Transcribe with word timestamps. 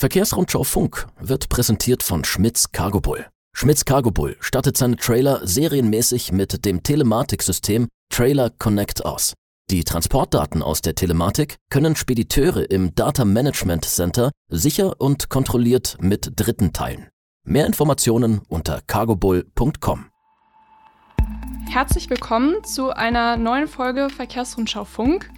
Verkehrsrundschau 0.00 0.64
Funk 0.64 1.08
wird 1.20 1.50
präsentiert 1.50 2.02
von 2.02 2.24
Schmitz 2.24 2.72
Cargo 2.72 3.02
Bull. 3.02 3.26
Schmitz 3.52 3.84
Cargo 3.84 4.10
Bull 4.10 4.34
stattet 4.40 4.78
seine 4.78 4.96
Trailer 4.96 5.46
serienmäßig 5.46 6.32
mit 6.32 6.64
dem 6.64 6.82
Telematiksystem 6.82 7.86
Trailer 8.08 8.48
Connect 8.48 9.04
aus. 9.04 9.34
Die 9.70 9.84
Transportdaten 9.84 10.62
aus 10.62 10.80
der 10.80 10.94
Telematik 10.94 11.56
können 11.68 11.96
Spediteure 11.96 12.70
im 12.70 12.94
Data 12.94 13.26
Management 13.26 13.84
Center 13.84 14.30
sicher 14.48 14.98
und 15.02 15.28
kontrolliert 15.28 15.98
mit 16.00 16.32
Dritten 16.34 16.72
teilen. 16.72 17.10
Mehr 17.44 17.66
Informationen 17.66 18.40
unter 18.48 18.80
cargobull.com. 18.80 20.06
Herzlich 21.68 22.08
willkommen 22.08 22.64
zu 22.64 22.88
einer 22.88 23.36
neuen 23.36 23.68
Folge 23.68 24.08
Verkehrsrundschau 24.08 24.86
Funk, 24.86 25.30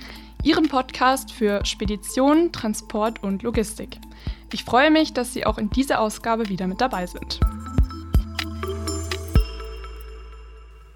Ihrem 0.45 0.69
Podcast 0.69 1.33
für 1.33 1.65
Spedition, 1.67 2.53
Transport 2.53 3.25
und 3.25 3.43
Logistik. 3.43 3.99
Ich 4.55 4.65
freue 4.65 4.91
mich, 4.91 5.15
dass 5.15 5.33
Sie 5.33 5.47
auch 5.47 5.57
in 5.57 5.71
dieser 5.71 5.99
Ausgabe 5.99 6.51
wieder 6.51 6.67
mit 6.67 6.81
dabei 6.83 7.07
sind. 7.07 7.41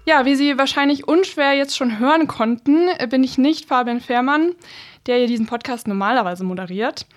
Ja, 0.05 0.25
wie 0.25 0.35
Sie 0.35 0.59
wahrscheinlich 0.59 1.07
unschwer 1.07 1.53
jetzt 1.53 1.75
schon 1.75 1.97
hören 1.97 2.27
konnten, 2.27 2.87
bin 3.09 3.23
ich 3.23 3.39
nicht 3.39 3.65
Fabian 3.65 3.99
Fehrmann, 3.99 4.53
der 5.07 5.17
hier 5.17 5.27
diesen 5.27 5.47
Podcast 5.47 5.87
normalerweise 5.87 6.43
moderiert. 6.43 7.07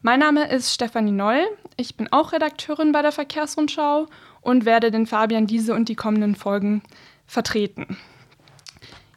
Mein 0.00 0.20
Name 0.20 0.48
ist 0.48 0.72
Stefanie 0.72 1.10
Noll. 1.10 1.44
Ich 1.76 1.96
bin 1.96 2.10
auch 2.12 2.32
Redakteurin 2.32 2.92
bei 2.92 3.02
der 3.02 3.12
Verkehrsrundschau 3.12 4.06
und 4.40 4.64
werde 4.64 4.92
den 4.92 5.06
Fabian 5.06 5.48
diese 5.48 5.74
und 5.74 5.88
die 5.88 5.96
kommenden 5.96 6.36
Folgen 6.36 6.82
vertreten. 7.26 7.98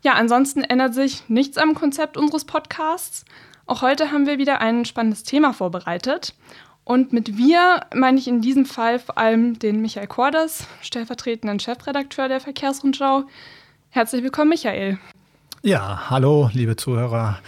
Ja, 0.02 0.14
ansonsten 0.14 0.64
ändert 0.64 0.96
sich 0.96 1.30
nichts 1.30 1.60
am 1.60 1.76
Konzept 1.76 2.18
unseres 2.18 2.46
Podcasts. 2.46 3.24
Auch 3.68 3.84
heute 3.84 4.12
haben 4.12 4.26
wir 4.26 4.40
wieder 4.40 4.60
ein 4.60 4.84
spannendes 4.84 5.24
Thema 5.24 5.54
vorbereitet. 5.54 6.34
Und 6.84 7.14
mit 7.14 7.38
wir 7.38 7.82
meine 7.94 8.18
ich 8.18 8.28
in 8.28 8.42
diesem 8.42 8.66
Fall 8.66 9.00
vor 9.00 9.18
allem 9.18 9.60
den 9.60 9.82
Michael 9.82 10.08
Korders, 10.08 10.68
stellvertretenden 10.82 11.60
Chefredakteur 11.60 12.28
der 12.28 12.40
Verkehrsrundschau. 12.40 13.24
Herzlich 13.90 14.24
willkommen, 14.24 14.50
Michael. 14.50 14.98
Ja, 15.62 16.10
hallo, 16.10 16.50
liebe 16.54 16.76
Zuhörer. 16.76 17.40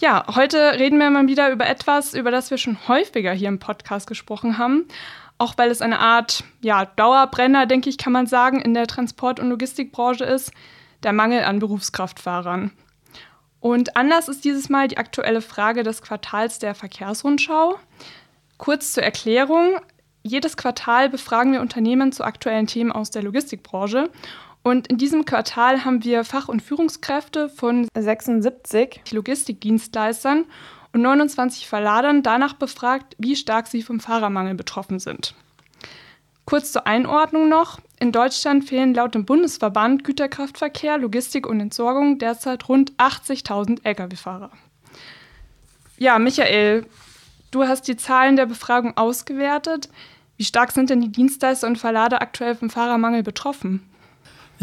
Ja, 0.00 0.24
heute 0.34 0.78
reden 0.78 0.98
wir 0.98 1.10
mal 1.10 1.26
wieder 1.26 1.50
über 1.50 1.66
etwas, 1.66 2.14
über 2.14 2.30
das 2.30 2.50
wir 2.50 2.58
schon 2.58 2.78
häufiger 2.88 3.32
hier 3.32 3.48
im 3.48 3.58
Podcast 3.58 4.06
gesprochen 4.06 4.56
haben. 4.56 4.86
Auch 5.36 5.58
weil 5.58 5.70
es 5.70 5.82
eine 5.82 5.98
Art 5.98 6.42
ja, 6.62 6.86
Dauerbrenner, 6.86 7.66
denke 7.66 7.90
ich, 7.90 7.98
kann 7.98 8.12
man 8.12 8.26
sagen, 8.26 8.60
in 8.60 8.72
der 8.72 8.86
Transport- 8.86 9.40
und 9.40 9.50
Logistikbranche 9.50 10.24
ist, 10.24 10.52
der 11.02 11.12
Mangel 11.12 11.44
an 11.44 11.58
Berufskraftfahrern. 11.58 12.70
Und 13.60 13.96
anders 13.96 14.28
ist 14.28 14.44
dieses 14.44 14.68
Mal 14.68 14.88
die 14.88 14.98
aktuelle 14.98 15.40
Frage 15.40 15.82
des 15.82 16.02
Quartals 16.02 16.58
der 16.58 16.74
Verkehrsrundschau. 16.74 17.78
Kurz 18.64 18.94
zur 18.94 19.02
Erklärung. 19.02 19.76
Jedes 20.22 20.56
Quartal 20.56 21.10
befragen 21.10 21.52
wir 21.52 21.60
Unternehmen 21.60 22.12
zu 22.12 22.24
aktuellen 22.24 22.66
Themen 22.66 22.92
aus 22.92 23.10
der 23.10 23.22
Logistikbranche. 23.22 24.08
Und 24.62 24.86
in 24.86 24.96
diesem 24.96 25.26
Quartal 25.26 25.84
haben 25.84 26.02
wir 26.02 26.24
Fach- 26.24 26.48
und 26.48 26.62
Führungskräfte 26.62 27.50
von 27.50 27.86
76 27.94 29.02
Logistikdienstleistern 29.10 30.46
und 30.94 31.02
29 31.02 31.68
Verladern 31.68 32.22
danach 32.22 32.54
befragt, 32.54 33.14
wie 33.18 33.36
stark 33.36 33.66
sie 33.66 33.82
vom 33.82 34.00
Fahrermangel 34.00 34.54
betroffen 34.54 34.98
sind. 34.98 35.34
Kurz 36.46 36.72
zur 36.72 36.86
Einordnung 36.86 37.50
noch. 37.50 37.80
In 38.00 38.12
Deutschland 38.12 38.64
fehlen 38.64 38.94
laut 38.94 39.14
dem 39.14 39.26
Bundesverband 39.26 40.04
Güterkraftverkehr, 40.04 40.96
Logistik 40.96 41.46
und 41.46 41.60
Entsorgung 41.60 42.18
derzeit 42.18 42.66
rund 42.66 42.92
80.000 42.92 43.84
Lkw-Fahrer. 43.84 44.52
Ja, 45.98 46.18
Michael, 46.18 46.86
Du 47.54 47.68
hast 47.68 47.86
die 47.86 47.96
Zahlen 47.96 48.34
der 48.34 48.46
Befragung 48.46 48.96
ausgewertet. 48.96 49.88
Wie 50.36 50.42
stark 50.42 50.72
sind 50.72 50.90
denn 50.90 51.00
die 51.00 51.12
Dienstleister 51.12 51.68
und 51.68 51.78
Verlader 51.78 52.20
aktuell 52.20 52.56
vom 52.56 52.68
Fahrermangel 52.68 53.22
betroffen? 53.22 53.80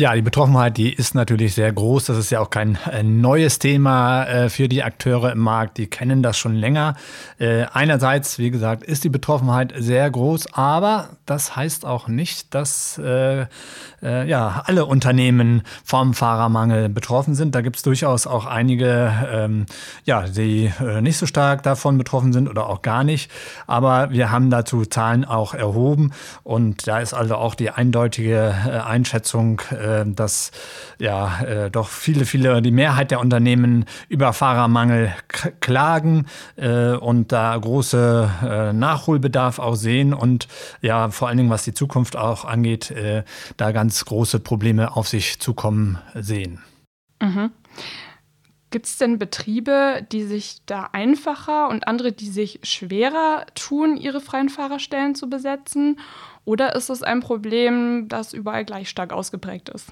Ja, 0.01 0.15
die 0.15 0.23
Betroffenheit, 0.23 0.77
die 0.77 0.91
ist 0.91 1.13
natürlich 1.13 1.53
sehr 1.53 1.71
groß. 1.71 2.05
Das 2.05 2.17
ist 2.17 2.31
ja 2.31 2.39
auch 2.39 2.49
kein 2.49 2.75
äh, 2.91 3.03
neues 3.03 3.59
Thema 3.59 4.23
äh, 4.23 4.49
für 4.49 4.67
die 4.67 4.81
Akteure 4.81 5.31
im 5.31 5.37
Markt. 5.37 5.77
Die 5.77 5.85
kennen 5.85 6.23
das 6.23 6.39
schon 6.39 6.55
länger. 6.55 6.95
Äh, 7.37 7.65
einerseits, 7.71 8.39
wie 8.39 8.49
gesagt, 8.49 8.81
ist 8.81 9.03
die 9.03 9.09
Betroffenheit 9.09 9.75
sehr 9.77 10.09
groß, 10.09 10.53
aber 10.53 11.09
das 11.27 11.55
heißt 11.55 11.85
auch 11.85 12.07
nicht, 12.07 12.55
dass 12.55 12.97
äh, 12.97 13.45
äh, 14.01 14.27
ja, 14.27 14.63
alle 14.65 14.87
Unternehmen 14.87 15.61
vom 15.83 16.15
Fahrermangel 16.15 16.89
betroffen 16.89 17.35
sind. 17.35 17.53
Da 17.53 17.61
gibt 17.61 17.75
es 17.75 17.83
durchaus 17.83 18.25
auch 18.25 18.47
einige, 18.47 19.13
ähm, 19.31 19.67
ja, 20.05 20.23
die 20.23 20.71
äh, 20.79 21.01
nicht 21.01 21.17
so 21.17 21.27
stark 21.27 21.61
davon 21.61 21.99
betroffen 21.99 22.33
sind 22.33 22.49
oder 22.49 22.67
auch 22.67 22.81
gar 22.81 23.03
nicht. 23.03 23.29
Aber 23.67 24.09
wir 24.09 24.31
haben 24.31 24.49
dazu 24.49 24.83
Zahlen 24.83 25.25
auch 25.25 25.53
erhoben 25.53 26.11
und 26.41 26.87
da 26.87 26.99
ist 27.01 27.13
also 27.13 27.35
auch 27.35 27.53
die 27.53 27.69
eindeutige 27.69 28.83
Einschätzung, 28.83 29.61
äh, 29.69 29.90
dass 30.05 30.51
ja 30.99 31.41
äh, 31.41 31.71
doch 31.71 31.87
viele, 31.87 32.25
viele, 32.25 32.61
die 32.61 32.71
Mehrheit 32.71 33.11
der 33.11 33.19
Unternehmen 33.19 33.85
über 34.09 34.33
Fahrermangel 34.33 35.13
klagen 35.59 36.27
äh, 36.55 36.93
und 36.93 37.31
da 37.31 37.57
große 37.57 38.71
Nachholbedarf 38.73 39.59
auch 39.59 39.75
sehen 39.75 40.13
und 40.13 40.47
ja 40.81 41.09
vor 41.09 41.27
allen 41.27 41.37
Dingen 41.37 41.49
was 41.49 41.63
die 41.63 41.73
Zukunft 41.73 42.15
auch 42.15 42.45
angeht, 42.45 42.93
da 43.57 43.71
ganz 43.71 44.05
große 44.05 44.39
Probleme 44.39 44.95
auf 44.95 45.07
sich 45.07 45.39
zukommen 45.39 45.99
sehen. 46.15 46.59
Mhm. 47.21 47.51
Gibt 48.71 48.85
es 48.85 48.97
denn 48.97 49.19
Betriebe, 49.19 50.07
die 50.13 50.23
sich 50.23 50.61
da 50.65 50.89
einfacher 50.93 51.67
und 51.67 51.87
andere, 51.89 52.13
die 52.13 52.29
sich 52.29 52.61
schwerer 52.63 53.45
tun, 53.53 53.97
ihre 53.97 54.21
freien 54.21 54.47
Fahrerstellen 54.47 55.13
zu 55.13 55.29
besetzen? 55.29 55.99
Oder 56.45 56.75
ist 56.75 56.89
es 56.89 57.03
ein 57.03 57.19
Problem, 57.19 58.07
das 58.07 58.33
überall 58.33 58.65
gleich 58.65 58.89
stark 58.89 59.13
ausgeprägt 59.13 59.69
ist? 59.69 59.91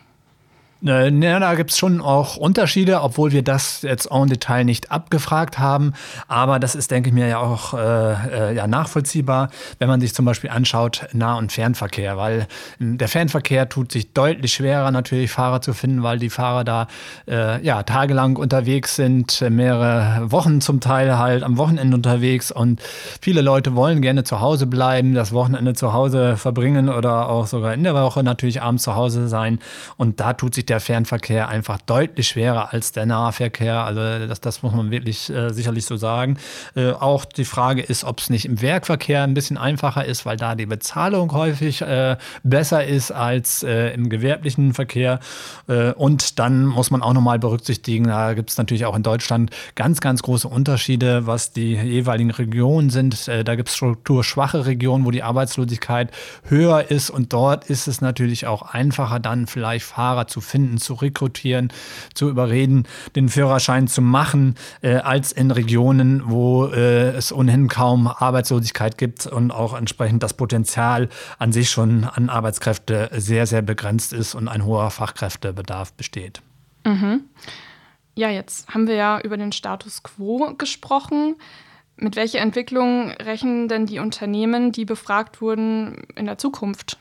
Ne, 0.81 1.40
da 1.41 1.56
gibt 1.56 1.72
es 1.72 1.78
schon 1.78 2.00
auch 2.00 2.38
Unterschiede, 2.38 3.01
obwohl 3.01 3.34
wir 3.34 3.44
das 3.44 3.81
jetzt 3.81 4.09
en 4.12 4.28
Detail 4.28 4.63
nicht 4.63 4.91
abgefragt 4.91 5.59
haben. 5.59 5.91
Aber 6.29 6.57
das 6.57 6.73
ist, 6.73 6.90
denke 6.90 7.09
ich 7.09 7.13
mir, 7.13 7.28
ja 7.28 7.40
auch 7.40 7.73
äh, 7.73 8.51
äh, 8.51 8.56
ja, 8.56 8.66
nachvollziehbar, 8.66 9.50
wenn 9.79 9.90
man 9.90 10.00
sich 10.00 10.13
zum 10.13 10.23
Beispiel 10.23 10.50
anschaut, 10.50 11.06
Nah- 11.12 11.38
und 11.38 11.51
Fernverkehr. 11.51 12.16
Weil 12.16 12.47
hm, 12.78 12.97
der 12.97 13.09
Fernverkehr 13.09 13.67
tut 13.67 13.91
sich 13.91 14.13
deutlich 14.13 14.53
schwerer, 14.53 14.90
natürlich 14.91 15.31
Fahrer 15.31 15.59
zu 15.62 15.73
finden, 15.73 16.01
weil 16.01 16.17
die 16.17 16.29
Fahrer 16.29 16.63
da 16.63 16.88
äh, 17.28 17.61
ja, 17.61 17.84
tagelang 17.84 18.38
unterwegs 18.38 18.96
sind, 18.96 19.41
mehrere 19.50 20.31
Wochen 20.31 20.61
zum 20.61 20.79
Teil 20.79 21.17
halt 21.17 21.44
am 21.44 21.57
Wochenende 21.57 21.97
unterwegs. 21.97 22.53
Und 22.53 22.81
viele 23.19 23.41
Leute 23.41 23.75
wollen 23.75 24.01
gerne 24.01 24.23
zu 24.23 24.40
Hause 24.40 24.66
bleiben, 24.66 25.13
das 25.13 25.34
Wochenende 25.34 25.73
zu 25.73 25.91
Hause 25.91 26.38
verbringen 26.38 26.88
oder 26.88 27.28
auch 27.28 27.47
sogar 27.47 27.73
in 27.73 27.84
der 27.84 27.96
Woche 27.96 28.23
natürlich 28.23 28.61
abends 28.61 28.84
zu 28.84 28.96
Hause 28.96 29.28
sein. 29.28 29.59
Und 29.97 30.22
da 30.22 30.31
tut 30.31 30.56
sich 30.56 30.69
der 30.69 30.80
Fernverkehr 30.80 31.50
einfach 31.50 31.80
deutlich 31.81 32.28
schwerer 32.28 32.74
als 32.74 32.91
der 32.91 33.06
Nahverkehr. 33.06 33.84
Also 33.84 34.28
das, 34.28 34.40
das 34.41 34.63
muss 34.63 34.74
man 34.74 34.91
wirklich 34.91 35.30
äh, 35.30 35.52
sicherlich 35.52 35.85
so 35.85 35.97
sagen. 35.97 36.38
Äh, 36.75 36.91
auch 36.91 37.25
die 37.25 37.46
Frage 37.46 37.81
ist, 37.81 38.03
ob 38.03 38.19
es 38.19 38.30
nicht 38.30 38.46
im 38.46 38.62
Werkverkehr 38.62 39.24
ein 39.24 39.34
bisschen 39.34 39.58
einfacher 39.58 40.06
ist, 40.06 40.25
weil 40.25 40.38
da 40.38 40.56
die 40.56 40.66
Bezahlung 40.66 41.34
häufig 41.34 41.81
äh, 41.81 42.18
besser 42.44 42.85
ist 42.85 43.12
als 43.12 43.63
äh, 43.63 43.94
im 43.94 44.09
gewerblichen 44.09 44.74
Verkehr. 44.74 45.19
Äh, 45.68 45.91
und 45.94 46.40
dann 46.40 46.66
muss 46.66 46.91
man 46.91 47.02
auch 47.02 47.13
nochmal 47.13 47.40
berücksichtigen, 47.40 48.06
da 48.06 48.34
gibt 48.34 48.52
es 48.52 48.58
natürlich 48.58 48.85
auch 48.85 48.96
in 48.96 49.03
Deutschland 49.03 49.52
ganz, 49.75 50.02
ganz 50.02 50.22
große 50.22 50.47
Unterschiede, 50.47 51.25
was 51.25 51.52
die 51.52 51.75
jeweiligen 51.75 52.31
Regionen 52.31 52.90
sind. 52.90 53.28
Äh, 53.28 53.44
da 53.44 53.56
gibt 53.56 53.69
es 53.69 53.75
strukturschwache 53.75 54.66
Regionen, 54.66 55.06
wo 55.06 55.12
die 55.12 55.24
Arbeitslosigkeit 55.24 56.12
höher 56.44 56.91
ist 56.91 57.09
und 57.09 57.34
dort 57.34 57.66
ist 57.69 57.88
es 57.88 58.02
natürlich 58.02 58.46
auch 58.46 58.62
einfacher, 58.62 59.19
dann 59.19 59.47
vielleicht 59.47 59.85
Fahrer 59.85 60.28
zu 60.28 60.41
finden 60.41 60.59
finden, 60.59 60.78
zu 60.78 60.94
rekrutieren, 60.96 61.72
zu 62.14 62.30
überreden, 62.30 62.86
den 63.16 63.30
Führerschein 63.30 63.88
zu 63.88 64.02
machen, 64.02 64.56
äh, 64.81 64.96
als 64.96 65.31
in 65.31 65.52
Regionen, 65.52 66.24
wo 66.25 66.66
äh, 66.66 67.12
es 67.12 67.31
ohnehin 67.31 67.70
kaum 67.70 68.08
Arbeitslosigkeit 68.08 68.97
gibt 68.97 69.25
und 69.25 69.52
auch 69.52 69.74
entsprechend 69.74 70.22
das 70.22 70.34
Potenzial 70.34 71.08
an 71.38 71.53
sich 71.53 71.70
schon 71.70 72.03
an 72.03 72.29
Arbeitskräfte 72.29 73.09
sehr, 73.14 73.47
sehr 73.47 73.61
begrenzt 73.61 74.11
ist 74.11 74.35
und 74.35 74.50
ein 74.50 74.66
hoher 74.66 74.91
Fachkräftebedarf 74.91 75.94
besteht. 75.94 76.41
Mhm. 76.85 77.22
Ja, 78.16 78.29
jetzt 78.29 78.67
haben 78.67 78.88
wir 78.88 78.96
ja 78.96 79.22
über 79.22 79.38
den 79.38 79.53
Status 79.53 80.03
quo 80.03 80.53
gesprochen. 80.58 81.35
Mit 81.96 82.17
welcher 82.17 82.40
Entwicklung 82.40 83.11
rechnen 83.11 83.70
denn 83.70 83.85
die 83.85 84.00
Unternehmen, 84.00 84.72
die 84.73 84.85
befragt 84.85 85.41
wurden, 85.41 86.03
in 86.16 86.26
der 86.26 86.38
Zukunft? 86.38 86.97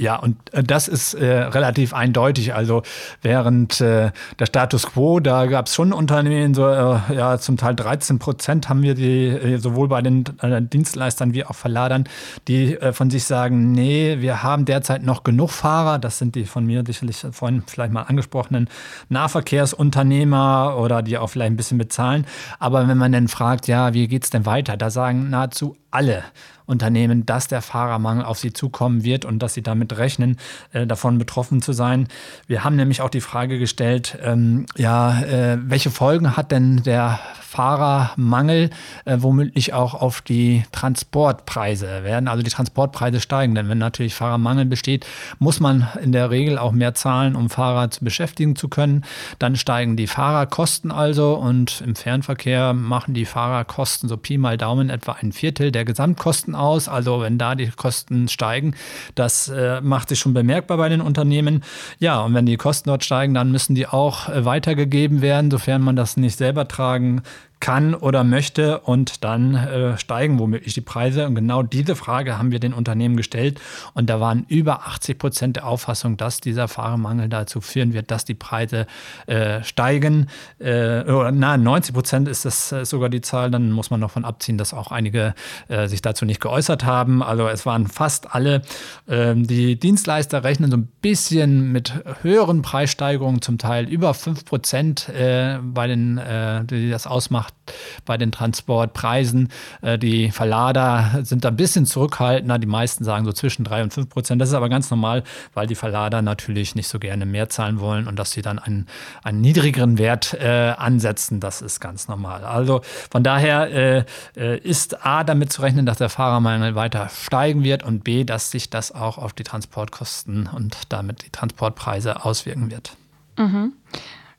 Ja, 0.00 0.16
und 0.16 0.38
äh, 0.54 0.62
das 0.64 0.88
ist 0.88 1.12
äh, 1.12 1.26
relativ 1.26 1.92
eindeutig. 1.92 2.54
Also 2.54 2.82
während 3.20 3.82
äh, 3.82 4.12
der 4.38 4.46
Status 4.46 4.86
quo, 4.86 5.20
da 5.20 5.44
gab 5.44 5.66
es 5.66 5.74
schon 5.74 5.92
Unternehmen, 5.92 6.54
so 6.54 6.66
äh, 6.66 7.14
ja 7.14 7.36
zum 7.36 7.58
Teil 7.58 7.74
13 7.74 8.18
Prozent 8.18 8.70
haben 8.70 8.82
wir 8.82 8.94
die 8.94 9.26
äh, 9.26 9.58
sowohl 9.58 9.88
bei 9.88 10.00
den 10.00 10.24
äh, 10.40 10.62
Dienstleistern 10.62 11.34
wie 11.34 11.44
auch 11.44 11.54
Verladern, 11.54 12.04
die 12.48 12.78
von 12.92 13.10
sich 13.10 13.24
sagen, 13.24 13.72
nee, 13.72 14.16
wir 14.20 14.42
haben 14.42 14.64
derzeit 14.64 15.02
noch 15.02 15.22
genug 15.22 15.50
Fahrer. 15.50 15.98
Das 15.98 16.16
sind 16.16 16.34
die 16.34 16.46
von 16.46 16.64
mir 16.64 16.82
sicherlich 16.86 17.22
vorhin 17.32 17.62
vielleicht 17.66 17.92
mal 17.92 18.04
angesprochenen 18.04 18.70
Nahverkehrsunternehmer 19.10 20.78
oder 20.78 21.02
die 21.02 21.18
auch 21.18 21.28
vielleicht 21.28 21.52
ein 21.52 21.56
bisschen 21.56 21.76
bezahlen. 21.76 22.24
Aber 22.58 22.88
wenn 22.88 22.96
man 22.96 23.12
dann 23.12 23.28
fragt, 23.28 23.68
ja, 23.68 23.92
wie 23.92 24.08
geht's 24.08 24.30
denn 24.30 24.46
weiter? 24.46 24.78
Da 24.78 24.88
sagen 24.88 25.28
nahezu 25.28 25.76
alle 25.90 26.24
Unternehmen, 26.70 27.26
dass 27.26 27.48
der 27.48 27.62
Fahrermangel 27.62 28.24
auf 28.24 28.38
sie 28.38 28.52
zukommen 28.52 29.04
wird 29.04 29.24
und 29.24 29.40
dass 29.40 29.54
sie 29.54 29.62
damit 29.62 29.98
rechnen, 29.98 30.36
äh, 30.72 30.86
davon 30.86 31.18
betroffen 31.18 31.60
zu 31.60 31.72
sein. 31.72 32.06
Wir 32.46 32.62
haben 32.62 32.76
nämlich 32.76 33.02
auch 33.02 33.10
die 33.10 33.20
Frage 33.20 33.58
gestellt, 33.58 34.16
ähm, 34.22 34.66
ja, 34.76 35.20
äh, 35.22 35.58
welche 35.60 35.90
Folgen 35.90 36.36
hat 36.36 36.52
denn 36.52 36.82
der 36.84 37.18
Fahrermangel 37.50 38.70
äh, 39.04 39.16
womöglich 39.18 39.72
auch 39.72 39.94
auf 39.94 40.20
die 40.20 40.62
Transportpreise? 40.70 42.04
Werden 42.04 42.28
also 42.28 42.44
die 42.44 42.50
Transportpreise 42.50 43.20
steigen? 43.20 43.56
Denn 43.56 43.68
wenn 43.68 43.78
natürlich 43.78 44.14
Fahrermangel 44.14 44.66
besteht, 44.66 45.04
muss 45.40 45.58
man 45.58 45.88
in 46.00 46.12
der 46.12 46.30
Regel 46.30 46.58
auch 46.58 46.70
mehr 46.70 46.94
zahlen, 46.94 47.34
um 47.34 47.50
Fahrer 47.50 47.90
zu 47.90 48.04
beschäftigen 48.04 48.54
zu 48.54 48.68
können. 48.68 49.04
Dann 49.40 49.56
steigen 49.56 49.96
die 49.96 50.06
Fahrerkosten 50.06 50.92
also 50.92 51.34
und 51.34 51.80
im 51.84 51.96
Fernverkehr 51.96 52.72
machen 52.72 53.14
die 53.14 53.24
Fahrerkosten 53.24 54.08
so 54.08 54.16
Pi 54.16 54.38
mal 54.38 54.56
Daumen 54.56 54.88
etwa 54.88 55.16
ein 55.20 55.32
Viertel 55.32 55.72
der 55.72 55.79
Gesamtkosten 55.84 56.54
aus. 56.54 56.88
Also 56.88 57.20
wenn 57.20 57.38
da 57.38 57.54
die 57.54 57.70
Kosten 57.70 58.28
steigen, 58.28 58.74
das 59.14 59.48
äh, 59.48 59.80
macht 59.80 60.08
sich 60.08 60.18
schon 60.18 60.34
bemerkbar 60.34 60.76
bei 60.76 60.88
den 60.88 61.00
Unternehmen. 61.00 61.62
Ja, 61.98 62.20
und 62.20 62.34
wenn 62.34 62.46
die 62.46 62.56
Kosten 62.56 62.88
dort 62.88 63.04
steigen, 63.04 63.34
dann 63.34 63.52
müssen 63.52 63.74
die 63.74 63.86
auch 63.86 64.28
äh, 64.28 64.44
weitergegeben 64.44 65.22
werden, 65.22 65.50
sofern 65.50 65.82
man 65.82 65.96
das 65.96 66.16
nicht 66.16 66.36
selber 66.36 66.68
tragen 66.68 67.22
kann 67.60 67.94
oder 67.94 68.24
möchte 68.24 68.80
und 68.80 69.22
dann 69.22 69.54
äh, 69.54 69.98
steigen 69.98 70.38
womöglich 70.38 70.72
die 70.72 70.80
Preise. 70.80 71.26
Und 71.26 71.34
genau 71.34 71.62
diese 71.62 71.94
Frage 71.94 72.38
haben 72.38 72.50
wir 72.50 72.58
den 72.58 72.72
Unternehmen 72.72 73.16
gestellt 73.16 73.60
und 73.92 74.08
da 74.08 74.18
waren 74.18 74.46
über 74.48 74.86
80 74.86 75.18
Prozent 75.18 75.56
der 75.56 75.66
Auffassung, 75.66 76.16
dass 76.16 76.40
dieser 76.40 76.68
Fahrermangel 76.68 77.28
dazu 77.28 77.60
führen 77.60 77.92
wird, 77.92 78.10
dass 78.10 78.24
die 78.24 78.34
Preise 78.34 78.86
äh, 79.26 79.62
steigen. 79.62 80.28
Äh, 80.58 81.02
oder 81.02 81.32
na, 81.32 81.58
90 81.58 81.94
Prozent 81.94 82.28
ist 82.28 82.46
das 82.46 82.72
äh, 82.72 82.86
sogar 82.86 83.10
die 83.10 83.20
Zahl. 83.20 83.50
Dann 83.50 83.72
muss 83.72 83.90
man 83.90 84.00
noch 84.00 84.10
von 84.10 84.24
abziehen, 84.24 84.56
dass 84.56 84.72
auch 84.72 84.90
einige 84.90 85.34
äh, 85.68 85.86
sich 85.86 86.00
dazu 86.00 86.24
nicht 86.24 86.40
geäußert 86.40 86.84
haben. 86.84 87.22
Also 87.22 87.46
es 87.46 87.66
waren 87.66 87.86
fast 87.88 88.34
alle. 88.34 88.62
Ähm, 89.06 89.46
die 89.46 89.78
Dienstleister 89.78 90.44
rechnen 90.44 90.70
so 90.70 90.78
ein 90.78 90.88
bisschen 91.02 91.72
mit 91.72 91.92
höheren 92.22 92.62
Preissteigerungen, 92.62 93.42
zum 93.42 93.58
Teil 93.58 93.86
über 93.86 94.14
5 94.14 94.46
Prozent 94.46 95.08
äh, 95.10 95.58
bei 95.62 95.86
den, 95.86 96.20
die 96.64 96.90
das 96.90 97.06
ausmacht 97.06 97.49
gemacht 97.50 97.60
bei 98.04 98.16
den 98.16 98.32
Transportpreisen. 98.32 99.48
Äh, 99.82 99.98
die 99.98 100.30
Verlader 100.30 101.20
sind 101.22 101.44
da 101.44 101.48
ein 101.48 101.56
bisschen 101.56 101.86
zurückhaltender. 101.86 102.58
Die 102.58 102.66
meisten 102.66 103.04
sagen 103.04 103.24
so 103.24 103.32
zwischen 103.32 103.64
3 103.64 103.84
und 103.84 103.92
5 103.92 104.08
Prozent. 104.08 104.40
Das 104.40 104.48
ist 104.48 104.54
aber 104.54 104.68
ganz 104.68 104.90
normal, 104.90 105.22
weil 105.54 105.66
die 105.66 105.74
Verlader 105.74 106.22
natürlich 106.22 106.74
nicht 106.74 106.88
so 106.88 106.98
gerne 106.98 107.26
mehr 107.26 107.48
zahlen 107.48 107.80
wollen 107.80 108.06
und 108.06 108.18
dass 108.18 108.32
sie 108.32 108.42
dann 108.42 108.58
einen, 108.58 108.86
einen 109.22 109.40
niedrigeren 109.40 109.98
Wert 109.98 110.34
äh, 110.34 110.74
ansetzen. 110.76 111.40
Das 111.40 111.62
ist 111.62 111.80
ganz 111.80 112.08
normal. 112.08 112.44
Also 112.44 112.80
von 113.10 113.22
daher 113.22 113.70
äh, 113.70 114.04
äh 114.36 114.58
ist 114.60 115.04
A 115.06 115.24
damit 115.24 115.52
zu 115.52 115.62
rechnen, 115.62 115.86
dass 115.86 115.98
der 115.98 116.08
Fahrermangel 116.08 116.74
weiter 116.74 117.08
steigen 117.08 117.64
wird 117.64 117.82
und 117.82 118.04
B, 118.04 118.24
dass 118.24 118.50
sich 118.50 118.70
das 118.70 118.92
auch 118.92 119.18
auf 119.18 119.32
die 119.32 119.44
Transportkosten 119.44 120.48
und 120.48 120.76
damit 120.88 121.24
die 121.24 121.30
Transportpreise 121.30 122.24
auswirken 122.24 122.70
wird. 122.70 122.96
Mhm. 123.38 123.72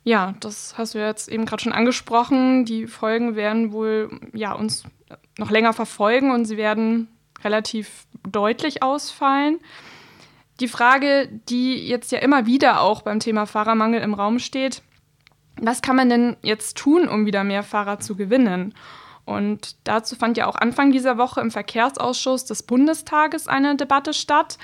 Ja, 0.04 0.34
das 0.40 0.76
hast 0.76 0.94
du 0.94 0.98
jetzt 0.98 1.28
eben 1.28 1.46
gerade 1.46 1.62
schon 1.62 1.72
angesprochen. 1.72 2.64
Die 2.64 2.86
Folgen 2.86 3.36
werden 3.36 3.72
wohl 3.72 4.10
ja, 4.32 4.52
uns 4.52 4.84
noch 5.38 5.50
länger 5.50 5.72
verfolgen 5.72 6.32
und 6.32 6.44
sie 6.44 6.56
werden 6.56 7.08
relativ 7.44 8.06
deutlich 8.28 8.82
ausfallen. 8.82 9.60
Die 10.60 10.68
Frage, 10.68 11.28
die 11.48 11.86
jetzt 11.86 12.12
ja 12.12 12.18
immer 12.18 12.46
wieder 12.46 12.80
auch 12.80 13.02
beim 13.02 13.20
Thema 13.20 13.46
Fahrermangel 13.46 14.00
im 14.00 14.14
Raum 14.14 14.38
steht, 14.38 14.82
was 15.56 15.82
kann 15.82 15.96
man 15.96 16.08
denn 16.08 16.36
jetzt 16.42 16.76
tun, 16.76 17.08
um 17.08 17.26
wieder 17.26 17.44
mehr 17.44 17.62
Fahrer 17.62 18.00
zu 18.00 18.16
gewinnen? 18.16 18.74
Und 19.24 19.76
dazu 19.84 20.16
fand 20.16 20.36
ja 20.36 20.46
auch 20.46 20.56
Anfang 20.56 20.90
dieser 20.90 21.16
Woche 21.16 21.40
im 21.40 21.50
Verkehrsausschuss 21.50 22.44
des 22.44 22.64
Bundestages 22.64 23.46
eine 23.46 23.76
Debatte 23.76 24.12
statt. 24.12 24.58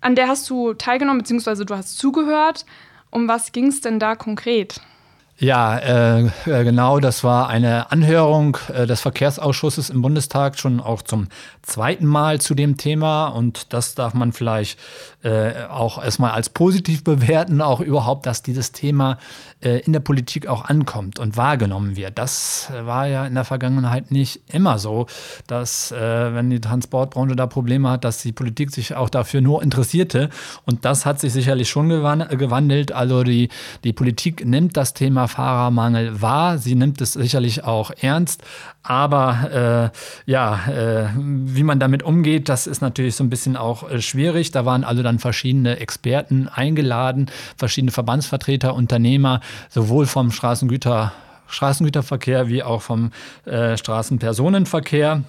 An 0.00 0.14
der 0.14 0.28
hast 0.28 0.48
du 0.48 0.74
teilgenommen, 0.74 1.18
beziehungsweise 1.18 1.64
du 1.64 1.76
hast 1.76 1.98
zugehört. 1.98 2.64
Um 3.10 3.28
was 3.28 3.52
ging 3.52 3.68
es 3.68 3.80
denn 3.80 3.98
da 3.98 4.14
konkret? 4.14 4.80
Ja, 5.40 5.78
äh, 5.78 6.22
äh, 6.46 6.64
genau, 6.64 6.98
das 6.98 7.22
war 7.22 7.48
eine 7.48 7.92
Anhörung 7.92 8.58
äh, 8.74 8.88
des 8.88 9.02
Verkehrsausschusses 9.02 9.88
im 9.88 10.02
Bundestag, 10.02 10.58
schon 10.58 10.80
auch 10.80 11.00
zum 11.00 11.28
zweiten 11.62 12.06
Mal 12.06 12.40
zu 12.40 12.56
dem 12.56 12.76
Thema. 12.76 13.28
Und 13.28 13.72
das 13.72 13.94
darf 13.94 14.14
man 14.14 14.32
vielleicht 14.32 14.80
äh, 15.22 15.52
auch 15.70 16.02
erstmal 16.02 16.32
als 16.32 16.48
positiv 16.48 17.04
bewerten, 17.04 17.60
auch 17.60 17.78
überhaupt, 17.80 18.26
dass 18.26 18.42
dieses 18.42 18.72
Thema 18.72 19.18
äh, 19.60 19.78
in 19.78 19.92
der 19.92 20.00
Politik 20.00 20.48
auch 20.48 20.64
ankommt 20.64 21.20
und 21.20 21.36
wahrgenommen 21.36 21.94
wird. 21.94 22.18
Das 22.18 22.72
war 22.82 23.06
ja 23.06 23.24
in 23.24 23.34
der 23.34 23.44
Vergangenheit 23.44 24.10
nicht 24.10 24.40
immer 24.52 24.80
so, 24.80 25.06
dass 25.46 25.92
äh, 25.92 26.34
wenn 26.34 26.50
die 26.50 26.60
Transportbranche 26.60 27.36
da 27.36 27.46
Probleme 27.46 27.90
hat, 27.90 28.04
dass 28.04 28.22
die 28.22 28.32
Politik 28.32 28.72
sich 28.72 28.96
auch 28.96 29.08
dafür 29.08 29.40
nur 29.40 29.62
interessierte. 29.62 30.30
Und 30.64 30.84
das 30.84 31.06
hat 31.06 31.20
sich 31.20 31.32
sicherlich 31.32 31.68
schon 31.68 31.88
gewandelt. 31.88 32.90
Also 32.90 33.22
die, 33.22 33.50
die 33.84 33.92
Politik 33.92 34.44
nimmt 34.44 34.76
das 34.76 34.94
Thema 34.94 35.27
Fahrermangel 35.28 36.20
wahr. 36.20 36.58
Sie 36.58 36.74
nimmt 36.74 37.00
es 37.00 37.12
sicherlich 37.12 37.64
auch 37.64 37.90
ernst. 38.00 38.42
Aber 38.82 39.92
äh, 40.26 40.30
ja, 40.30 40.66
äh, 40.68 41.08
wie 41.16 41.62
man 41.62 41.78
damit 41.78 42.02
umgeht, 42.02 42.48
das 42.48 42.66
ist 42.66 42.80
natürlich 42.80 43.16
so 43.16 43.24
ein 43.24 43.30
bisschen 43.30 43.56
auch 43.56 43.88
äh, 43.90 44.00
schwierig. 44.00 44.50
Da 44.50 44.64
waren 44.64 44.84
also 44.84 45.02
dann 45.02 45.18
verschiedene 45.18 45.78
Experten 45.78 46.48
eingeladen, 46.48 47.30
verschiedene 47.56 47.92
Verbandsvertreter, 47.92 48.74
Unternehmer, 48.74 49.40
sowohl 49.68 50.06
vom 50.06 50.30
Straßengüter, 50.30 51.12
Straßengüterverkehr 51.48 52.48
wie 52.48 52.62
auch 52.62 52.82
vom 52.82 53.10
äh, 53.44 53.76
Straßenpersonenverkehr. 53.76 55.22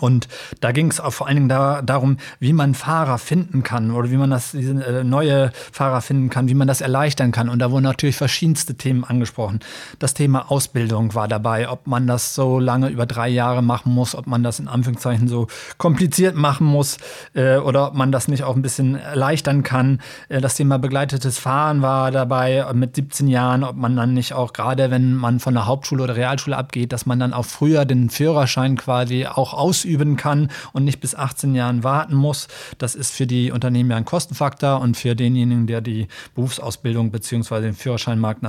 Und 0.00 0.28
da 0.60 0.72
ging 0.72 0.90
es 0.90 1.00
vor 1.00 1.26
allen 1.26 1.36
Dingen 1.36 1.48
da, 1.48 1.82
darum, 1.82 2.18
wie 2.38 2.52
man 2.52 2.74
Fahrer 2.74 3.18
finden 3.18 3.62
kann 3.62 3.90
oder 3.90 4.10
wie 4.10 4.16
man 4.16 4.30
das 4.30 4.52
diese, 4.52 4.72
äh, 4.84 5.04
neue 5.04 5.50
Fahrer 5.72 6.00
finden 6.00 6.30
kann, 6.30 6.48
wie 6.48 6.54
man 6.54 6.68
das 6.68 6.80
erleichtern 6.80 7.32
kann. 7.32 7.48
Und 7.48 7.58
da 7.60 7.70
wurden 7.70 7.84
natürlich 7.84 8.16
verschiedenste 8.16 8.74
Themen 8.74 9.04
angesprochen. 9.04 9.60
Das 9.98 10.14
Thema 10.14 10.50
Ausbildung 10.50 11.14
war 11.14 11.28
dabei, 11.28 11.68
ob 11.68 11.86
man 11.86 12.06
das 12.06 12.34
so 12.34 12.58
lange 12.58 12.88
über 12.88 13.06
drei 13.06 13.28
Jahre 13.28 13.62
machen 13.62 13.92
muss, 13.92 14.14
ob 14.14 14.26
man 14.26 14.42
das 14.42 14.58
in 14.58 14.68
Anführungszeichen 14.68 15.28
so 15.28 15.46
kompliziert 15.78 16.36
machen 16.36 16.66
muss 16.66 16.98
äh, 17.34 17.56
oder 17.56 17.88
ob 17.88 17.94
man 17.94 18.12
das 18.12 18.28
nicht 18.28 18.44
auch 18.44 18.56
ein 18.56 18.62
bisschen 18.62 18.96
erleichtern 18.96 19.62
kann. 19.62 20.00
Äh, 20.28 20.40
das 20.40 20.56
Thema 20.56 20.78
begleitetes 20.78 21.38
Fahren 21.38 21.82
war 21.82 22.10
dabei 22.10 22.66
mit 22.74 22.96
17 22.96 23.28
Jahren, 23.28 23.64
ob 23.64 23.76
man 23.76 23.96
dann 23.96 24.14
nicht 24.14 24.34
auch 24.34 24.52
gerade, 24.52 24.90
wenn 24.90 25.14
man 25.14 25.40
von 25.40 25.54
der 25.54 25.66
Hauptschule 25.66 26.04
oder 26.04 26.16
Realschule 26.16 26.56
abgeht, 26.56 26.92
dass 26.92 27.06
man 27.06 27.18
dann 27.18 27.32
auch 27.32 27.46
früher 27.46 27.84
den 27.84 28.10
Führerschein 28.10 28.76
quasi 28.76 29.26
auch 29.26 29.54
ausübt 29.54 29.85
ausüben 29.86 30.16
kann 30.16 30.48
und 30.72 30.84
nicht 30.84 31.00
bis 31.00 31.14
18 31.14 31.54
Jahren 31.54 31.84
warten 31.84 32.14
muss. 32.14 32.48
Das 32.78 32.94
ist 32.94 33.12
für 33.12 33.26
die 33.26 33.52
Unternehmen 33.52 33.90
ja 33.90 33.96
ein 33.96 34.04
Kostenfaktor 34.04 34.80
und 34.80 34.96
für 34.96 35.14
denjenigen, 35.14 35.66
der 35.66 35.80
die 35.80 36.08
Berufsausbildung 36.34 37.10
bzw. 37.10 37.60
den 37.60 37.74
Führerscheinmarkt 37.74 38.42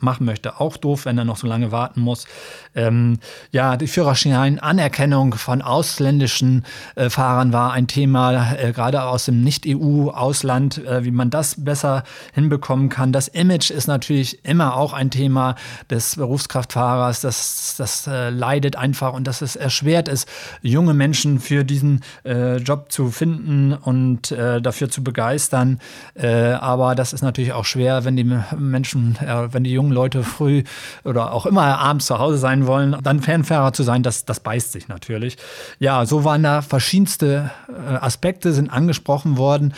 machen 0.00 0.26
möchte, 0.26 0.60
auch 0.60 0.76
doof, 0.76 1.04
wenn 1.04 1.16
er 1.16 1.24
noch 1.24 1.36
so 1.36 1.46
lange 1.46 1.70
warten 1.72 2.00
muss. 2.00 2.26
Ähm, 2.74 3.18
ja, 3.52 3.76
die 3.76 3.86
Führerschein-Anerkennung 3.86 5.34
von 5.34 5.62
ausländischen 5.62 6.64
äh, 6.96 7.08
Fahrern 7.08 7.52
war 7.52 7.72
ein 7.72 7.86
Thema, 7.86 8.54
äh, 8.54 8.72
gerade 8.72 9.02
aus 9.02 9.26
dem 9.26 9.42
Nicht-EU-Ausland, 9.42 10.84
äh, 10.84 11.04
wie 11.04 11.10
man 11.10 11.30
das 11.30 11.64
besser 11.64 12.04
hinbekommen 12.32 12.88
kann. 12.88 13.12
Das 13.12 13.28
Image 13.28 13.70
ist 13.70 13.86
natürlich 13.86 14.44
immer 14.44 14.76
auch 14.76 14.92
ein 14.92 15.10
Thema 15.10 15.54
des 15.88 16.16
Berufskraftfahrers. 16.16 17.20
Das, 17.20 17.74
das 17.76 18.06
äh, 18.06 18.30
leidet 18.30 18.76
einfach 18.76 19.12
und 19.12 19.26
dass 19.26 19.42
es 19.42 19.56
erschwert 19.56 20.08
ist, 20.08 20.28
junge 20.62 20.79
junge 20.80 20.94
Menschen 20.94 21.40
für 21.40 21.62
diesen 21.62 22.00
äh, 22.24 22.56
Job 22.56 22.90
zu 22.90 23.10
finden 23.10 23.74
und 23.74 24.32
äh, 24.32 24.62
dafür 24.62 24.88
zu 24.88 25.04
begeistern. 25.04 25.78
Äh, 26.14 26.52
aber 26.52 26.94
das 26.94 27.12
ist 27.12 27.20
natürlich 27.20 27.52
auch 27.52 27.66
schwer, 27.66 28.06
wenn 28.06 28.16
die 28.16 28.24
Menschen, 28.56 29.16
äh, 29.16 29.52
wenn 29.52 29.62
die 29.62 29.72
jungen 29.72 29.92
Leute 29.92 30.22
früh 30.22 30.62
oder 31.04 31.34
auch 31.34 31.44
immer 31.44 31.78
abends 31.78 32.06
zu 32.06 32.18
Hause 32.18 32.38
sein 32.38 32.66
wollen, 32.66 32.96
dann 33.02 33.20
Fernfahrer 33.20 33.74
zu 33.74 33.82
sein, 33.82 34.02
das, 34.02 34.24
das 34.24 34.40
beißt 34.40 34.72
sich 34.72 34.88
natürlich. 34.88 35.36
Ja, 35.80 36.06
so 36.06 36.24
waren 36.24 36.42
da 36.42 36.62
verschiedenste 36.62 37.50
äh, 37.68 37.96
Aspekte 37.96 38.54
sind 38.54 38.70
angesprochen 38.70 39.36
worden. 39.36 39.74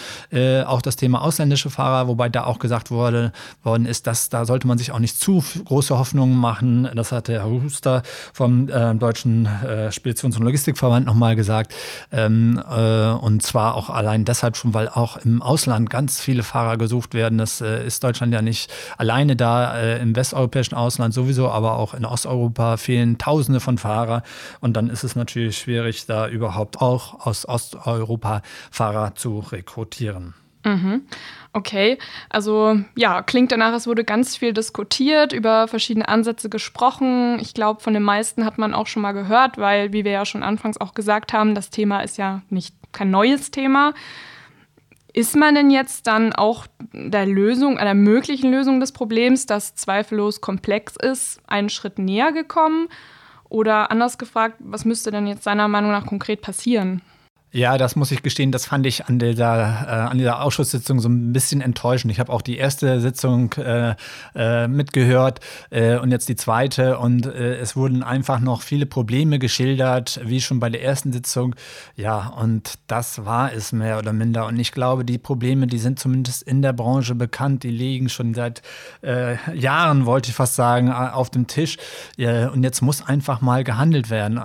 Auch 0.66 0.82
das 0.82 0.96
Thema 0.96 1.22
ausländische 1.22 1.70
Fahrer, 1.70 2.08
wobei 2.08 2.28
da 2.28 2.44
auch 2.44 2.58
gesagt 2.58 2.90
wurde, 2.90 3.32
worden 3.62 3.86
ist, 3.86 4.06
dass 4.06 4.28
da 4.28 4.44
sollte 4.44 4.66
man 4.66 4.78
sich 4.78 4.92
auch 4.92 4.98
nicht 4.98 5.18
zu 5.18 5.42
große 5.64 5.98
Hoffnungen 5.98 6.36
machen. 6.36 6.88
Das 6.94 7.12
hatte 7.12 7.32
Herr 7.32 7.46
Huster 7.46 8.02
vom 8.32 8.66
Deutschen 8.66 9.48
Speditions- 9.90 10.36
und 10.36 10.44
Logistikverband 10.44 10.91
Verband 10.92 11.06
nochmal 11.06 11.36
gesagt. 11.36 11.74
Ähm, 12.10 12.62
äh, 12.70 13.12
und 13.12 13.42
zwar 13.42 13.76
auch 13.76 13.88
allein 13.88 14.26
deshalb 14.26 14.58
schon, 14.58 14.74
weil 14.74 14.88
auch 14.90 15.16
im 15.16 15.40
Ausland 15.40 15.88
ganz 15.88 16.20
viele 16.20 16.42
Fahrer 16.42 16.76
gesucht 16.76 17.14
werden. 17.14 17.38
Das 17.38 17.62
äh, 17.62 17.86
ist 17.86 18.04
Deutschland 18.04 18.34
ja 18.34 18.42
nicht 18.42 18.70
alleine 18.98 19.34
da, 19.34 19.74
äh, 19.74 20.02
im 20.02 20.14
westeuropäischen 20.14 20.76
Ausland 20.76 21.14
sowieso, 21.14 21.48
aber 21.48 21.78
auch 21.78 21.94
in 21.94 22.04
Osteuropa 22.04 22.76
fehlen 22.76 23.16
Tausende 23.16 23.60
von 23.60 23.78
Fahrer. 23.78 24.22
Und 24.60 24.76
dann 24.76 24.90
ist 24.90 25.02
es 25.02 25.16
natürlich 25.16 25.56
schwierig, 25.56 26.04
da 26.04 26.28
überhaupt 26.28 26.82
auch 26.82 27.26
aus 27.26 27.48
Osteuropa 27.48 28.42
Fahrer 28.70 29.14
zu 29.14 29.38
rekrutieren. 29.38 30.34
Mhm. 30.64 31.02
Okay, 31.54 31.98
also 32.30 32.80
ja, 32.96 33.20
klingt 33.22 33.52
danach, 33.52 33.74
es 33.74 33.86
wurde 33.86 34.04
ganz 34.04 34.36
viel 34.36 34.54
diskutiert, 34.54 35.34
über 35.34 35.68
verschiedene 35.68 36.08
Ansätze 36.08 36.48
gesprochen. 36.48 37.38
Ich 37.40 37.52
glaube, 37.52 37.80
von 37.80 37.92
den 37.92 38.02
meisten 38.02 38.46
hat 38.46 38.56
man 38.56 38.72
auch 38.72 38.86
schon 38.86 39.02
mal 39.02 39.12
gehört, 39.12 39.58
weil, 39.58 39.92
wie 39.92 40.04
wir 40.04 40.12
ja 40.12 40.24
schon 40.24 40.42
anfangs 40.42 40.80
auch 40.80 40.94
gesagt 40.94 41.32
haben, 41.34 41.54
das 41.54 41.68
Thema 41.68 42.00
ist 42.00 42.16
ja 42.16 42.40
nicht 42.48 42.74
kein 42.92 43.10
neues 43.10 43.50
Thema. 43.50 43.92
Ist 45.12 45.36
man 45.36 45.54
denn 45.54 45.70
jetzt 45.70 46.06
dann 46.06 46.32
auch 46.32 46.66
der 46.94 47.26
Lösung, 47.26 47.76
einer 47.76 47.92
möglichen 47.92 48.50
Lösung 48.50 48.80
des 48.80 48.92
Problems, 48.92 49.44
das 49.44 49.74
zweifellos 49.74 50.40
komplex 50.40 50.96
ist, 50.96 51.42
einen 51.46 51.68
Schritt 51.68 51.98
näher 51.98 52.32
gekommen? 52.32 52.88
Oder 53.50 53.90
anders 53.90 54.16
gefragt, 54.16 54.56
was 54.60 54.86
müsste 54.86 55.10
denn 55.10 55.26
jetzt 55.26 55.44
seiner 55.44 55.68
Meinung 55.68 55.90
nach 55.90 56.06
konkret 56.06 56.40
passieren? 56.40 57.02
Ja, 57.54 57.76
das 57.76 57.96
muss 57.96 58.10
ich 58.10 58.22
gestehen, 58.22 58.50
das 58.50 58.64
fand 58.64 58.86
ich 58.86 59.04
an 59.04 59.18
dieser, 59.18 59.84
äh, 59.86 60.10
an 60.10 60.16
dieser 60.16 60.40
Ausschusssitzung 60.40 61.00
so 61.00 61.10
ein 61.10 61.34
bisschen 61.34 61.60
enttäuschend. 61.60 62.10
Ich 62.10 62.18
habe 62.18 62.32
auch 62.32 62.40
die 62.40 62.56
erste 62.56 62.98
Sitzung 62.98 63.52
äh, 63.58 63.94
äh, 64.34 64.66
mitgehört 64.68 65.40
äh, 65.68 65.98
und 65.98 66.10
jetzt 66.10 66.30
die 66.30 66.34
zweite 66.34 66.96
und 66.98 67.26
äh, 67.26 67.56
es 67.56 67.76
wurden 67.76 68.02
einfach 68.02 68.40
noch 68.40 68.62
viele 68.62 68.86
Probleme 68.86 69.38
geschildert, 69.38 70.18
wie 70.24 70.40
schon 70.40 70.60
bei 70.60 70.70
der 70.70 70.82
ersten 70.82 71.12
Sitzung. 71.12 71.54
Ja, 71.94 72.28
und 72.28 72.78
das 72.86 73.26
war 73.26 73.52
es 73.52 73.72
mehr 73.72 73.98
oder 73.98 74.14
minder. 74.14 74.46
Und 74.46 74.58
ich 74.58 74.72
glaube, 74.72 75.04
die 75.04 75.18
Probleme, 75.18 75.66
die 75.66 75.78
sind 75.78 75.98
zumindest 75.98 76.44
in 76.44 76.62
der 76.62 76.72
Branche 76.72 77.14
bekannt, 77.14 77.64
die 77.64 77.70
liegen 77.70 78.08
schon 78.08 78.32
seit 78.32 78.62
äh, 79.02 79.36
Jahren, 79.54 80.06
wollte 80.06 80.30
ich 80.30 80.34
fast 80.34 80.54
sagen, 80.54 80.90
auf 80.90 81.28
dem 81.28 81.46
Tisch. 81.48 81.76
und 82.16 82.62
jetzt 82.62 82.80
muss 82.80 83.06
einfach 83.06 83.42
mal 83.42 83.62
gehandelt 83.62 84.08
werden. 84.08 84.38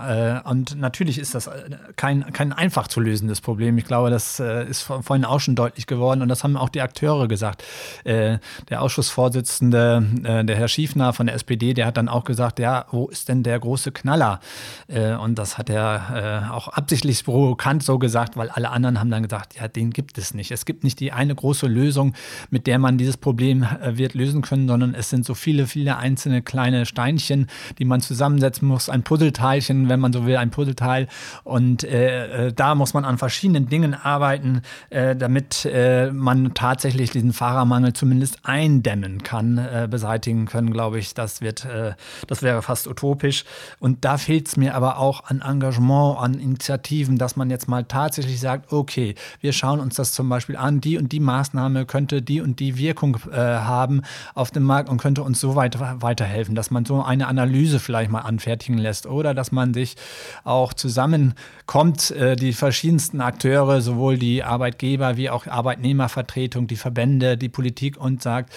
und 0.43 0.77
natürlich 0.77 1.19
ist 1.19 1.35
das 1.35 1.49
kein, 1.95 2.33
kein 2.33 2.51
einfach 2.51 2.87
zu 2.97 3.01
lösendes 3.01 3.41
Problem. 3.41 3.77
Ich 3.77 3.85
glaube, 3.85 4.09
das 4.09 4.39
äh, 4.39 4.67
ist 4.67 4.81
vorhin 4.81 5.23
auch 5.23 5.39
schon 5.39 5.55
deutlich 5.55 5.85
geworden 5.85 6.23
und 6.23 6.29
das 6.29 6.43
haben 6.43 6.57
auch 6.57 6.69
die 6.69 6.81
Akteure 6.81 7.27
gesagt. 7.27 7.63
Äh, 8.03 8.39
der 8.69 8.81
Ausschussvorsitzende, 8.81 10.03
äh, 10.23 10.43
der 10.43 10.55
Herr 10.55 10.67
Schiefner 10.67 11.13
von 11.13 11.27
der 11.27 11.35
SPD, 11.35 11.75
der 11.75 11.85
hat 11.85 11.97
dann 11.97 12.09
auch 12.09 12.23
gesagt, 12.23 12.57
ja, 12.57 12.85
wo 12.89 13.07
ist 13.07 13.29
denn 13.29 13.43
der 13.43 13.59
große 13.59 13.91
Knaller? 13.91 14.39
Äh, 14.87 15.13
und 15.13 15.37
das 15.37 15.59
hat 15.59 15.69
er 15.69 16.47
äh, 16.49 16.51
auch 16.51 16.69
absichtlich 16.69 17.23
provokant 17.23 17.83
so 17.83 17.99
gesagt, 17.99 18.35
weil 18.35 18.49
alle 18.49 18.71
anderen 18.71 18.99
haben 18.99 19.11
dann 19.11 19.21
gesagt, 19.21 19.59
ja, 19.59 19.67
den 19.67 19.91
gibt 19.91 20.17
es 20.17 20.33
nicht. 20.33 20.49
Es 20.49 20.65
gibt 20.65 20.83
nicht 20.83 20.99
die 20.99 21.11
eine 21.11 21.35
große 21.35 21.67
Lösung, 21.67 22.15
mit 22.49 22.65
der 22.65 22.79
man 22.79 22.97
dieses 22.97 23.17
Problem 23.17 23.61
äh, 23.61 23.97
wird 23.97 24.15
lösen 24.15 24.41
können, 24.41 24.67
sondern 24.67 24.95
es 24.95 25.11
sind 25.11 25.23
so 25.23 25.35
viele, 25.35 25.67
viele 25.67 25.97
einzelne 25.97 26.41
kleine 26.41 26.87
Steinchen, 26.87 27.45
die 27.77 27.85
man 27.85 28.01
zusammensetzen 28.01 28.67
muss, 28.67 28.89
ein 28.89 29.03
Puzzleteilchen, 29.03 29.87
wenn 29.87 29.99
man 29.99 30.13
so 30.13 30.25
will, 30.25 30.37
ein 30.37 30.49
Puzzleteil. 30.49 31.07
Und 31.43 31.85
da 31.87 32.75
muss 32.75 32.86
muss 32.87 32.93
man 32.93 33.03
an 33.03 33.17
verschiedenen 33.17 33.67
Dingen 33.67 33.93
arbeiten, 33.93 34.61
äh, 34.91 35.13
damit 35.13 35.65
äh, 35.65 36.09
man 36.09 36.53
tatsächlich 36.53 37.11
diesen 37.11 37.33
Fahrermangel 37.33 37.91
zumindest 37.91 38.39
eindämmen 38.43 39.23
kann, 39.23 39.57
äh, 39.57 39.89
beseitigen 39.91 40.45
können, 40.45 40.71
glaube 40.71 40.97
ich. 40.97 41.13
Das 41.13 41.41
wird, 41.41 41.65
äh, 41.65 41.95
das 42.27 42.43
wäre 42.43 42.61
fast 42.61 42.87
utopisch. 42.87 43.43
Und 43.79 44.05
da 44.05 44.17
fehlt 44.17 44.47
es 44.47 44.55
mir 44.55 44.73
aber 44.73 44.99
auch 44.99 45.25
an 45.25 45.41
Engagement, 45.41 46.17
an 46.17 46.35
Initiativen, 46.35 47.17
dass 47.17 47.35
man 47.35 47.49
jetzt 47.49 47.67
mal 47.67 47.83
tatsächlich 47.83 48.39
sagt, 48.39 48.71
okay, 48.71 49.15
wir 49.41 49.51
schauen 49.51 49.81
uns 49.81 49.95
das 49.95 50.13
zum 50.13 50.29
Beispiel 50.29 50.55
an, 50.55 50.79
die 50.79 50.97
und 50.97 51.11
die 51.11 51.19
Maßnahme 51.19 51.85
könnte 51.85 52.21
die 52.21 52.39
und 52.39 52.61
die 52.61 52.77
Wirkung 52.77 53.17
äh, 53.29 53.35
haben 53.35 54.01
auf 54.33 54.51
dem 54.51 54.63
Markt 54.63 54.87
und 54.87 54.97
könnte 54.97 55.23
uns 55.23 55.41
so 55.41 55.55
weiter, 55.55 55.97
weiterhelfen, 55.99 56.55
dass 56.55 56.71
man 56.71 56.85
so 56.85 57.03
eine 57.03 57.27
Analyse 57.27 57.81
vielleicht 57.81 58.11
mal 58.11 58.21
anfertigen 58.21 58.77
lässt 58.77 59.07
oder 59.07 59.33
dass 59.33 59.51
man 59.51 59.73
sich 59.73 59.97
auch 60.45 60.73
zusammenkommt, 60.73 62.11
äh, 62.11 62.37
die 62.37 62.53
verschiedenen 62.53 62.76
verschiedensten 62.77 63.21
Akteure, 63.21 63.81
sowohl 63.81 64.19
die 64.19 64.43
Arbeitgeber 64.43 65.17
wie 65.17 65.31
auch 65.31 65.47
Arbeitnehmervertretung, 65.47 66.67
die 66.67 66.75
Verbände, 66.75 67.35
die 67.35 67.49
Politik 67.49 67.97
und 67.97 68.21
sagt, 68.21 68.53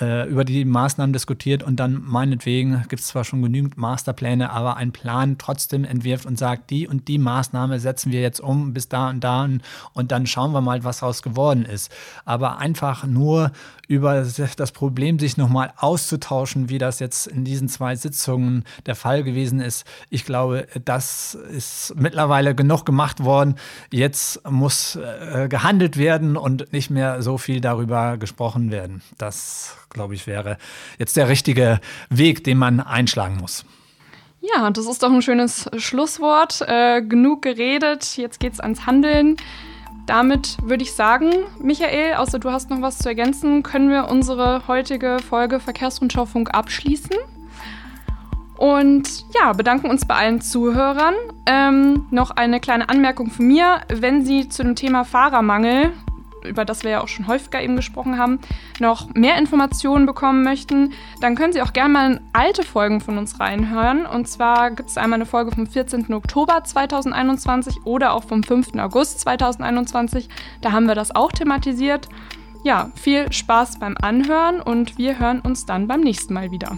äh, 0.00 0.26
über 0.26 0.46
die 0.46 0.64
Maßnahmen 0.64 1.12
diskutiert 1.12 1.62
und 1.62 1.76
dann 1.76 2.02
meinetwegen 2.02 2.84
gibt 2.88 3.02
es 3.02 3.08
zwar 3.08 3.24
schon 3.24 3.42
genügend 3.42 3.76
Masterpläne, 3.76 4.52
aber 4.52 4.78
einen 4.78 4.92
Plan 4.92 5.36
trotzdem 5.36 5.84
entwirft 5.84 6.24
und 6.24 6.38
sagt, 6.38 6.70
die 6.70 6.88
und 6.88 7.08
die 7.08 7.18
Maßnahme 7.18 7.78
setzen 7.78 8.10
wir 8.10 8.22
jetzt 8.22 8.40
um 8.40 8.72
bis 8.72 8.88
da 8.88 9.10
und 9.10 9.20
da 9.20 9.46
und 9.92 10.12
dann 10.12 10.26
schauen 10.26 10.52
wir 10.52 10.62
mal, 10.62 10.82
was 10.82 11.00
daraus 11.00 11.20
geworden 11.22 11.66
ist. 11.66 11.92
Aber 12.24 12.56
einfach 12.56 13.04
nur 13.04 13.52
über 13.88 14.22
das 14.56 14.72
Problem 14.72 15.18
sich 15.18 15.38
nochmal 15.38 15.72
auszutauschen, 15.76 16.68
wie 16.68 16.76
das 16.76 17.00
jetzt 17.00 17.26
in 17.26 17.44
diesen 17.44 17.70
zwei 17.70 17.96
Sitzungen 17.96 18.64
der 18.84 18.94
Fall 18.94 19.24
gewesen 19.24 19.60
ist. 19.60 19.86
Ich 20.10 20.26
glaube, 20.26 20.66
das 20.84 21.34
ist 21.34 21.94
mittlerweile 21.96 22.54
genug 22.54 22.84
gemacht 22.84 23.24
worden. 23.24 23.54
Jetzt 23.90 24.48
muss 24.48 24.96
äh, 24.96 25.48
gehandelt 25.48 25.96
werden 25.96 26.36
und 26.36 26.72
nicht 26.72 26.90
mehr 26.90 27.22
so 27.22 27.38
viel 27.38 27.60
darüber 27.60 28.16
gesprochen 28.16 28.70
werden. 28.70 29.02
Das, 29.18 29.76
glaube 29.90 30.14
ich, 30.14 30.26
wäre 30.26 30.58
jetzt 30.98 31.16
der 31.16 31.28
richtige 31.28 31.80
Weg, 32.10 32.44
den 32.44 32.58
man 32.58 32.80
einschlagen 32.80 33.36
muss. 33.36 33.64
Ja, 34.40 34.70
das 34.70 34.86
ist 34.86 35.02
doch 35.02 35.12
ein 35.12 35.22
schönes 35.22 35.68
Schlusswort. 35.76 36.62
Äh, 36.62 37.02
genug 37.02 37.42
geredet, 37.42 38.16
jetzt 38.16 38.40
geht's 38.40 38.60
ans 38.60 38.86
Handeln. 38.86 39.36
Damit 40.06 40.56
würde 40.62 40.84
ich 40.84 40.94
sagen, 40.94 41.30
Michael, 41.60 42.14
außer 42.14 42.38
du 42.38 42.50
hast 42.50 42.70
noch 42.70 42.80
was 42.80 42.98
zu 42.98 43.08
ergänzen, 43.08 43.62
können 43.62 43.90
wir 43.90 44.08
unsere 44.08 44.66
heutige 44.66 45.18
Folge 45.18 45.60
Verkehrsrundschaufunk 45.60 46.54
abschließen. 46.54 47.16
Und 48.58 49.24
ja, 49.34 49.52
bedanken 49.52 49.88
uns 49.88 50.06
bei 50.06 50.14
allen 50.16 50.40
Zuhörern. 50.40 51.14
Ähm, 51.46 52.06
noch 52.10 52.32
eine 52.32 52.60
kleine 52.60 52.88
Anmerkung 52.88 53.30
von 53.30 53.46
mir. 53.46 53.80
Wenn 53.88 54.24
Sie 54.24 54.48
zu 54.48 54.62
dem 54.64 54.74
Thema 54.74 55.04
Fahrermangel 55.04 55.92
über 56.44 56.64
das 56.64 56.82
wir 56.82 56.90
ja 56.90 57.00
auch 57.00 57.08
schon 57.08 57.26
häufiger 57.26 57.62
eben 57.62 57.76
gesprochen 57.76 58.18
haben, 58.18 58.38
noch 58.80 59.14
mehr 59.14 59.38
Informationen 59.38 60.06
bekommen 60.06 60.42
möchten, 60.42 60.92
dann 61.20 61.34
können 61.34 61.52
Sie 61.52 61.62
auch 61.62 61.72
gerne 61.72 61.92
mal 61.92 62.12
in 62.12 62.20
alte 62.32 62.62
Folgen 62.62 63.00
von 63.00 63.18
uns 63.18 63.40
reinhören. 63.40 64.06
Und 64.06 64.28
zwar 64.28 64.70
gibt 64.70 64.88
es 64.88 64.98
einmal 64.98 65.18
eine 65.18 65.26
Folge 65.26 65.52
vom 65.52 65.66
14. 65.66 66.12
Oktober 66.12 66.62
2021 66.64 67.84
oder 67.84 68.12
auch 68.12 68.24
vom 68.24 68.42
5. 68.42 68.76
August 68.78 69.20
2021. 69.20 70.28
Da 70.60 70.72
haben 70.72 70.86
wir 70.86 70.94
das 70.94 71.14
auch 71.14 71.32
thematisiert. 71.32 72.08
Ja, 72.64 72.90
viel 72.96 73.32
Spaß 73.32 73.78
beim 73.78 73.96
Anhören 74.00 74.60
und 74.60 74.98
wir 74.98 75.18
hören 75.18 75.40
uns 75.40 75.64
dann 75.64 75.86
beim 75.86 76.00
nächsten 76.00 76.34
Mal 76.34 76.50
wieder. 76.50 76.76